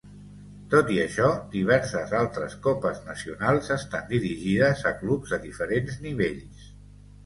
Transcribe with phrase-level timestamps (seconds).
[0.69, 1.27] Tot i això,
[1.57, 6.71] diverses altres copes nacionals estan dirigides a clubs de diferents nivells.